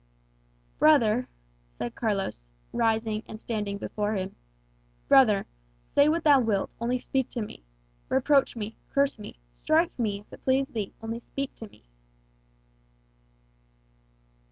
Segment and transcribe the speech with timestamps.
[0.79, 1.27] "Brother,"
[1.69, 4.35] said Carlos, rising and standing before him
[5.07, 5.45] "brother,
[5.93, 7.61] say what thou wilt, only speak to me.
[8.09, 11.83] Reproach me, curse me, strike me, if it please thee, only speak to me."